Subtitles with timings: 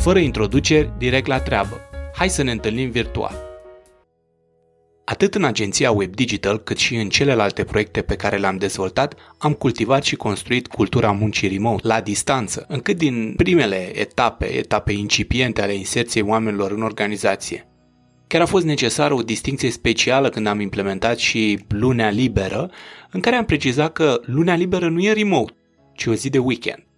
[0.00, 1.80] Fără introduceri, direct la treabă.
[2.14, 3.34] Hai să ne întâlnim virtual.
[5.04, 9.52] Atât în agenția Web Digital, cât și în celelalte proiecte pe care le-am dezvoltat, am
[9.52, 15.74] cultivat și construit cultura muncii remote, la distanță, încât din primele etape, etape incipiente ale
[15.74, 17.64] inserției oamenilor în organizație,
[18.26, 22.70] Chiar a fost necesară o distinție specială când am implementat și lunea liberă,
[23.10, 25.52] în care am precizat că lunea liberă nu e remote,
[25.94, 26.89] ci o zi de weekend.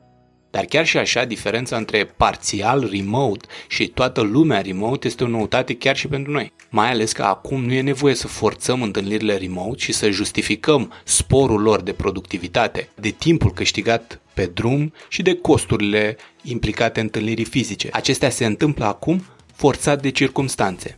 [0.52, 5.74] Dar chiar și așa, diferența între parțial remote și toată lumea remote este o noutate
[5.76, 6.52] chiar și pentru noi.
[6.70, 11.60] Mai ales că acum nu e nevoie să forțăm întâlnirile remote și să justificăm sporul
[11.60, 17.88] lor de productivitate, de timpul câștigat pe drum și de costurile implicate în întâlnirii fizice.
[17.92, 19.24] Acestea se întâmplă acum
[19.54, 20.96] forțat de circumstanțe.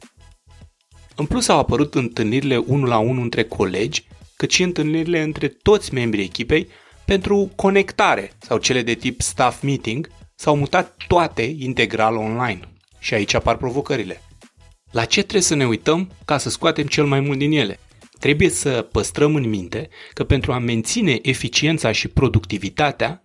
[1.17, 4.05] În plus au apărut întâlnirile unul la unul între colegi,
[4.37, 6.69] cât și întâlnirile între toți membrii echipei
[7.05, 12.61] pentru conectare sau cele de tip staff meeting s-au mutat toate integral online.
[12.99, 14.23] Și aici apar provocările.
[14.91, 17.79] La ce trebuie să ne uităm ca să scoatem cel mai mult din ele?
[18.19, 23.25] Trebuie să păstrăm în minte că pentru a menține eficiența și productivitatea,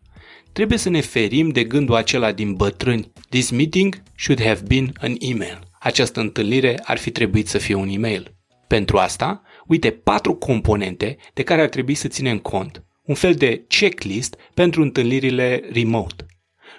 [0.52, 3.12] trebuie să ne ferim de gândul acela din bătrâni.
[3.30, 5.60] This meeting should have been an email.
[5.80, 8.36] Această întâlnire ar fi trebuit să fie un e-mail.
[8.68, 12.84] Pentru asta, uite patru componente de care ar trebui să ținem cont.
[13.10, 16.26] Un fel de checklist pentru întâlnirile remote.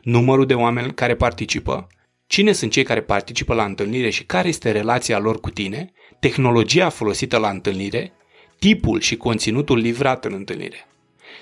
[0.03, 1.87] Numărul de oameni care participă,
[2.27, 6.89] cine sunt cei care participă la întâlnire și care este relația lor cu tine, tehnologia
[6.89, 8.13] folosită la întâlnire,
[8.59, 10.87] tipul și conținutul livrat în întâlnire.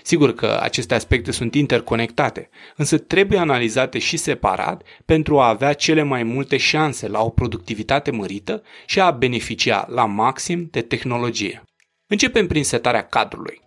[0.03, 6.03] Sigur că aceste aspecte sunt interconectate, însă trebuie analizate și separat pentru a avea cele
[6.03, 11.63] mai multe șanse la o productivitate mărită și a beneficia la maxim de tehnologie.
[12.07, 13.67] Începem prin setarea cadrului.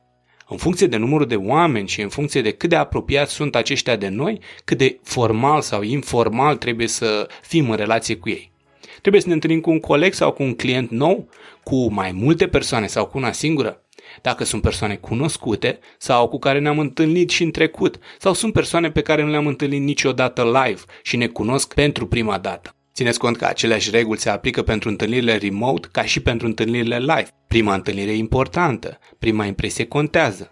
[0.51, 3.95] În funcție de numărul de oameni și în funcție de cât de apropiați sunt aceștia
[3.95, 8.51] de noi, cât de formal sau informal trebuie să fim în relație cu ei.
[9.01, 11.29] Trebuie să ne întâlnim cu un coleg sau cu un client nou,
[11.63, 13.85] cu mai multe persoane sau cu una singură.
[14.21, 18.91] Dacă sunt persoane cunoscute sau cu care ne-am întâlnit și în trecut, sau sunt persoane
[18.91, 22.75] pe care nu le-am întâlnit niciodată live și ne cunosc pentru prima dată.
[23.01, 27.27] Țineți cont că aceleași reguli se aplică pentru întâlnirile remote ca și pentru întâlnirile live.
[27.47, 30.51] Prima întâlnire e importantă, prima impresie contează.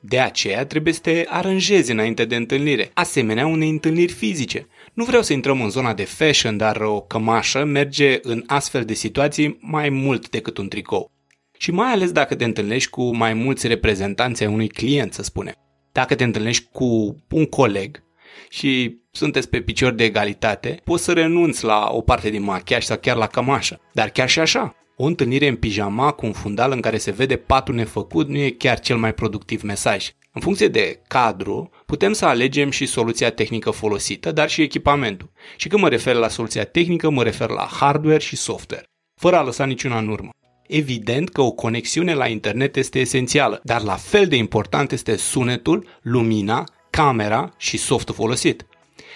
[0.00, 4.66] De aceea trebuie să te aranjezi înainte de întâlnire, asemenea unei întâlniri fizice.
[4.94, 8.94] Nu vreau să intrăm în zona de fashion, dar o cămașă merge în astfel de
[8.94, 11.10] situații mai mult decât un tricou
[11.58, 15.54] și mai ales dacă te întâlnești cu mai mulți reprezentanți ai unui client, să spunem.
[15.92, 18.02] Dacă te întâlnești cu un coleg
[18.48, 22.96] și sunteți pe picior de egalitate, poți să renunți la o parte din machiaj sau
[22.96, 23.80] chiar la cămașă.
[23.92, 27.36] Dar chiar și așa, o întâlnire în pijama cu un fundal în care se vede
[27.36, 30.10] patul nefăcut nu e chiar cel mai productiv mesaj.
[30.32, 35.32] În funcție de cadru, putem să alegem și soluția tehnică folosită, dar și echipamentul.
[35.56, 38.84] Și când mă refer la soluția tehnică, mă refer la hardware și software,
[39.20, 40.30] fără a lăsa niciuna în urmă.
[40.66, 45.86] Evident că o conexiune la internet este esențială, dar la fel de important este sunetul,
[46.02, 46.64] lumina,
[47.00, 48.66] camera și softul folosit.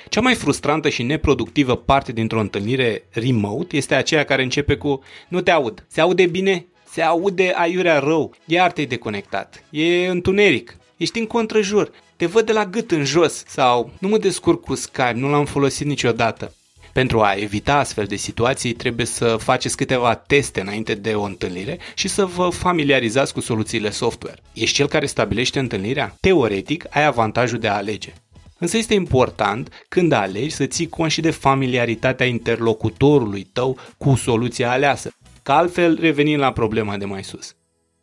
[0.09, 5.41] Cea mai frustrantă și neproductivă parte dintr-o întâlnire remote este aceea care începe cu Nu
[5.41, 5.85] te aud.
[5.89, 6.67] Se aude bine?
[6.91, 8.35] Se aude aiurea rău.
[8.45, 9.65] Iar te-ai deconectat.
[9.71, 10.77] E întuneric.
[10.97, 11.91] Ești în contrajur.
[12.17, 13.45] Te văd de la gât în jos.
[13.47, 16.55] Sau nu mă descurc cu Skype, nu l-am folosit niciodată.
[16.95, 21.79] Pentru a evita astfel de situații, trebuie să faceți câteva teste înainte de o întâlnire
[21.95, 24.39] și să vă familiarizați cu soluțiile software.
[24.53, 26.17] Ești cel care stabilește întâlnirea?
[26.21, 28.13] Teoretic, ai avantajul de a alege.
[28.59, 34.71] Însă este important când alegi să ții cont și de familiaritatea interlocutorului tău cu soluția
[34.71, 35.11] aleasă,
[35.43, 37.57] că altfel revenim la problema de mai sus.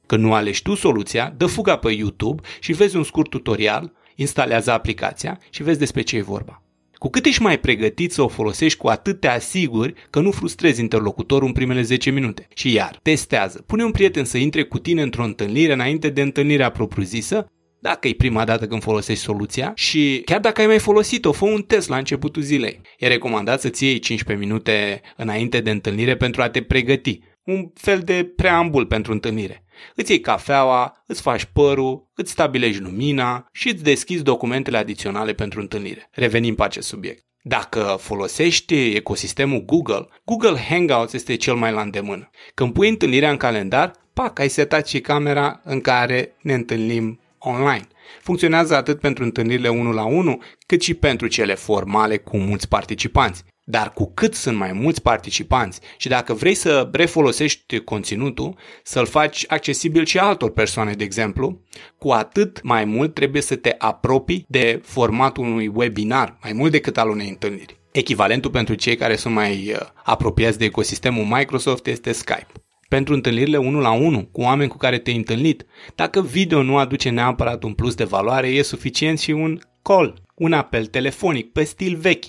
[0.05, 4.71] Când nu alegi tu soluția, dă fuga pe YouTube și vezi un scurt tutorial, instalează
[4.71, 6.61] aplicația și vezi despre ce e vorba.
[7.01, 10.81] Cu cât ești mai pregătit să o folosești, cu atât te asiguri că nu frustrezi
[10.81, 12.47] interlocutorul în primele 10 minute.
[12.53, 13.63] Și iar, testează.
[13.67, 18.13] Pune un prieten să intre cu tine într-o întâlnire înainte de întâlnirea propriu-zisă, dacă e
[18.13, 21.97] prima dată când folosești soluția și chiar dacă ai mai folosit-o, fă un test la
[21.97, 22.81] începutul zilei.
[22.97, 27.19] E recomandat să-ți iei 15 minute înainte de întâlnire pentru a te pregăti.
[27.43, 29.65] Un fel de preambul pentru întâlnire.
[29.95, 35.59] Îți iei cafeaua, îți faci părul, îți stabilești lumina și îți deschizi documentele adiționale pentru
[35.59, 36.09] întâlnire.
[36.11, 37.25] Revenim pe acest subiect.
[37.43, 42.29] Dacă folosești ecosistemul Google, Google Hangouts este cel mai la îndemână.
[42.53, 47.87] Când pui întâlnirea în calendar, pac, ai setat și camera în care ne întâlnim online.
[48.21, 53.43] Funcționează atât pentru întâlnirile 1 la 1, cât și pentru cele formale cu mulți participanți.
[53.63, 59.43] Dar cu cât sunt mai mulți participanți și dacă vrei să refolosești conținutul, să-l faci
[59.47, 61.61] accesibil și altor persoane, de exemplu,
[61.97, 66.97] cu atât mai mult trebuie să te apropii de formatul unui webinar, mai mult decât
[66.97, 67.79] al unei întâlniri.
[67.91, 72.47] Echivalentul pentru cei care sunt mai uh, apropiați de ecosistemul Microsoft este Skype.
[72.87, 75.65] Pentru întâlnirile 1 la 1 cu oameni cu care te-ai întâlnit,
[75.95, 80.53] dacă video nu aduce neapărat un plus de valoare, e suficient și un call, un
[80.53, 82.25] apel telefonic pe stil vechi,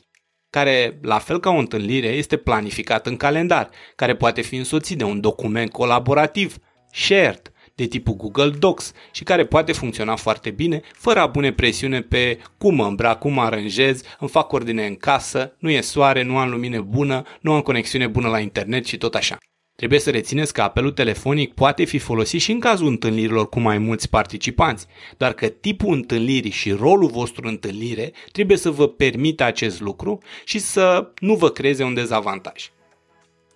[0.53, 5.05] care, la fel ca o întâlnire, este planificat în calendar, care poate fi însoțit de
[5.05, 6.57] un document colaborativ,
[6.93, 12.01] shared, de tipul Google Docs și care poate funcționa foarte bine fără a pune presiune
[12.01, 16.23] pe cum mă îmbrac, cum mă aranjez, îmi fac ordine în casă, nu e soare,
[16.23, 19.39] nu am lumină bună, nu am conexiune bună la internet și tot așa.
[19.83, 23.79] Trebuie să rețineți că apelul telefonic poate fi folosit și în cazul întâlnirilor cu mai
[23.79, 24.87] mulți participanți,
[25.17, 30.19] doar că tipul întâlnirii și rolul vostru în întâlnire trebuie să vă permită acest lucru
[30.45, 32.71] și să nu vă creeze un dezavantaj.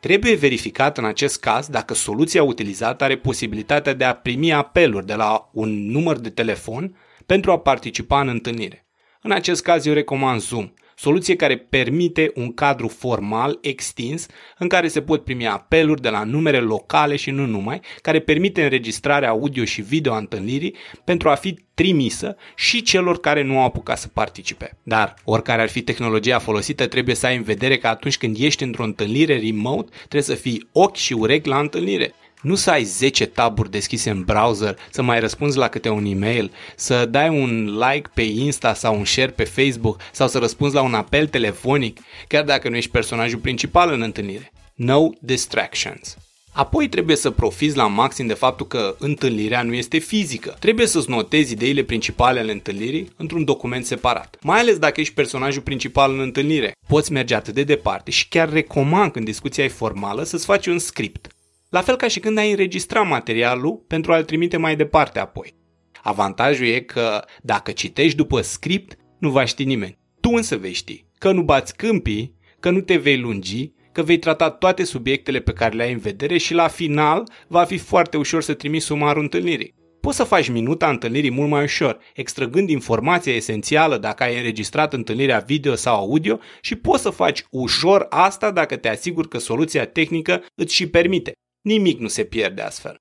[0.01, 5.15] Trebuie verificat în acest caz dacă soluția utilizată are posibilitatea de a primi apeluri de
[5.15, 6.97] la un număr de telefon
[7.27, 8.87] pentru a participa în întâlnire.
[9.23, 14.27] În acest caz eu recomand Zoom, soluție care permite un cadru formal extins
[14.59, 18.63] în care se pot primi apeluri de la numere locale și nu numai, care permite
[18.63, 23.65] înregistrarea audio și video a întâlnirii pentru a fi trimisă și celor care nu au
[23.65, 24.79] apucat să participe.
[24.83, 28.63] Dar, oricare ar fi tehnologia folosită, trebuie să ai în vedere că atunci când ești
[28.63, 33.27] într-o întâlnire remote, trebuie să fii ochi și urechi la întâlnire nu să ai 10
[33.27, 38.11] taburi deschise în browser, să mai răspunzi la câte un e-mail, să dai un like
[38.15, 42.45] pe Insta sau un share pe Facebook sau să răspunzi la un apel telefonic, chiar
[42.45, 44.53] dacă nu ești personajul principal în întâlnire.
[44.75, 46.17] No distractions.
[46.57, 50.57] Apoi trebuie să profiți la maxim de faptul că întâlnirea nu este fizică.
[50.59, 54.37] Trebuie să-ți notezi ideile principale ale întâlnirii într-un document separat.
[54.43, 56.73] Mai ales dacă ești personajul principal în întâlnire.
[56.87, 60.79] Poți merge atât de departe și chiar recomand când discuția e formală să-ți faci un
[60.79, 61.36] script.
[61.69, 65.55] La fel ca și când ai înregistra materialul pentru a-l trimite mai departe apoi.
[66.03, 69.99] Avantajul e că dacă citești după script, nu va ști nimeni.
[70.21, 74.19] Tu însă vei ști că nu bați câmpii, că nu te vei lungi, că vei
[74.19, 78.17] trata toate subiectele pe care le ai în vedere și la final va fi foarte
[78.17, 79.75] ușor să trimiți sumarul întâlnirii.
[80.01, 85.39] Poți să faci minuta întâlnirii mult mai ușor, extrăgând informația esențială dacă ai înregistrat întâlnirea
[85.39, 90.45] video sau audio și poți să faci ușor asta dacă te asiguri că soluția tehnică
[90.55, 91.33] îți și permite.
[91.67, 92.97] Nimic nu se pierde astfel.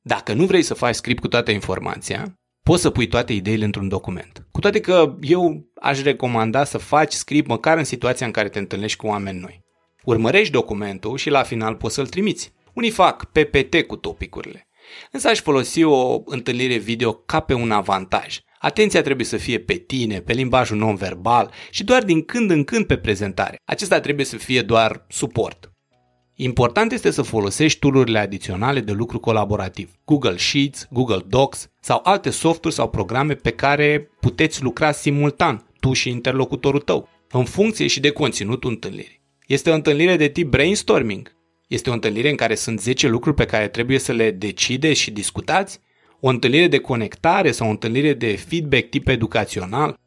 [0.00, 3.88] Dacă nu vrei să faci script cu toată informația, poți să pui toate ideile într-un
[3.88, 4.46] document.
[4.50, 8.58] Cu toate că eu aș recomanda să faci script măcar în situația în care te
[8.58, 9.60] întâlnești cu oameni noi.
[10.04, 12.52] Urmărești documentul și la final poți să-l trimiți.
[12.74, 14.68] Unii fac PPT cu topicurile.
[15.10, 18.38] Însă aș folosi o întâlnire video ca pe un avantaj.
[18.58, 22.86] Atenția trebuie să fie pe tine, pe limbajul non-verbal și doar din când în când
[22.86, 23.56] pe prezentare.
[23.64, 25.73] Acesta trebuie să fie doar suport.
[26.36, 32.30] Important este să folosești tool adiționale de lucru colaborativ, Google Sheets, Google Docs sau alte
[32.30, 38.00] softuri sau programe pe care puteți lucra simultan, tu și interlocutorul tău, în funcție și
[38.00, 39.22] de conținutul întâlnirii.
[39.46, 41.36] Este o întâlnire de tip brainstorming.
[41.68, 45.10] Este o întâlnire în care sunt 10 lucruri pe care trebuie să le decideți și
[45.10, 45.80] discutați,
[46.20, 49.98] o întâlnire de conectare sau o întâlnire de feedback tip educațional.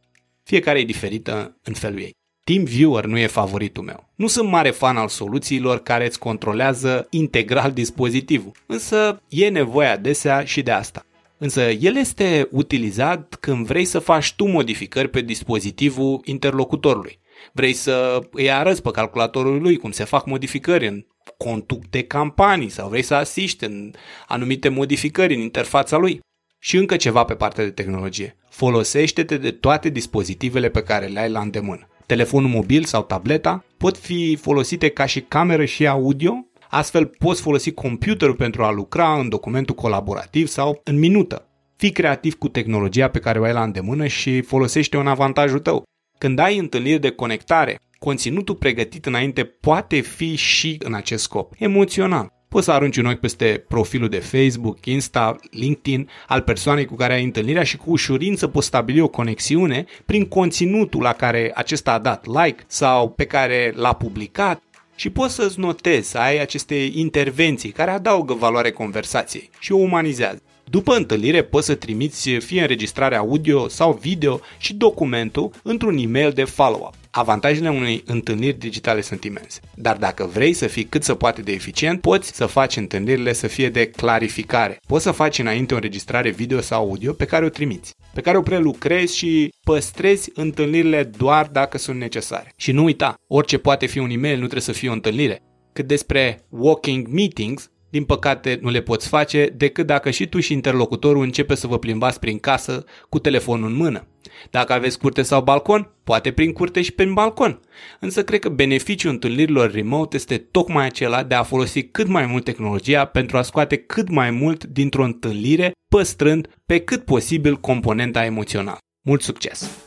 [0.44, 2.17] Fiecare e diferită în felul ei.
[2.48, 4.10] TeamViewer nu e favoritul meu.
[4.16, 10.44] Nu sunt mare fan al soluțiilor care îți controlează integral dispozitivul, însă e nevoie adesea
[10.44, 11.06] și de asta.
[11.38, 17.20] Însă el este utilizat când vrei să faci tu modificări pe dispozitivul interlocutorului.
[17.52, 21.06] Vrei să îi arăți pe calculatorul lui cum se fac modificări în
[21.38, 23.92] contuc de campanii sau vrei să asiști în
[24.28, 26.20] anumite modificări în interfața lui.
[26.60, 28.38] Și încă ceva pe partea de tehnologie.
[28.50, 33.98] Folosește-te de toate dispozitivele pe care le ai la îndemână telefonul mobil sau tableta, pot
[33.98, 36.34] fi folosite ca și cameră și audio,
[36.70, 41.50] astfel poți folosi computerul pentru a lucra în documentul colaborativ sau în minută.
[41.76, 45.84] Fii creativ cu tehnologia pe care o ai la îndemână și folosește un avantajul tău.
[46.18, 52.37] Când ai întâlniri de conectare, conținutul pregătit înainte poate fi și în acest scop, emoțional.
[52.48, 57.14] Poți să arunci un ochi peste profilul de Facebook, Insta, LinkedIn al persoanei cu care
[57.14, 62.00] ai întâlnirea și cu ușurință poți stabili o conexiune prin conținutul la care acesta a
[62.00, 64.62] dat like sau pe care l-a publicat
[64.96, 70.42] și poți să-ți notezi, să ai aceste intervenții care adaugă valoare conversației și o umanizează.
[70.70, 76.44] După întâlnire poți să trimiți fie înregistrarea audio sau video și documentul într-un e-mail de
[76.44, 76.94] follow-up.
[77.12, 79.60] Avantajele unei întâlniri digitale sunt imense.
[79.76, 83.48] Dar dacă vrei să fii cât să poate de eficient, poți să faci întâlnirile să
[83.48, 84.80] fie de clarificare.
[84.88, 88.38] Poți să faci înainte o înregistrare video sau audio pe care o trimiți, pe care
[88.38, 92.54] o prelucrezi și păstrezi întâlnirile doar dacă sunt necesare.
[92.58, 95.42] Și nu uita, orice poate fi un e-mail nu trebuie să fie o întâlnire.
[95.74, 100.54] Cât despre walking meetings, din păcate nu le poți face decât dacă și tu și
[100.54, 104.08] interlocutorul începe să vă plimbați prin casă cu telefonul în mână.
[104.50, 107.60] Dacă aveți curte sau balcon, poate prin curte și prin balcon.
[108.00, 112.44] Însă cred că beneficiul întâlnirilor remote este tocmai acela de a folosi cât mai mult
[112.44, 118.78] tehnologia pentru a scoate cât mai mult dintr-o întâlnire, păstrând pe cât posibil componenta emoțională.
[119.06, 119.87] Mult succes!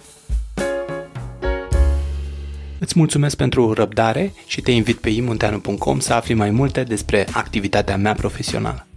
[2.82, 7.96] Îți mulțumesc pentru răbdare și te invit pe imunteanu.com să afli mai multe despre activitatea
[7.96, 8.89] mea profesională.